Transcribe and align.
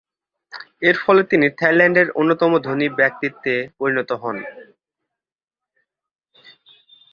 এরফলে 0.81 1.21
তিনি 1.31 1.47
থাইল্যান্ডের 1.59 2.07
অন্যতম 2.11 2.51
ধনী 2.67 2.87
ব্যক্তিত্বে 2.99 3.53
পরিণত 3.77 4.09
হন। 4.21 4.37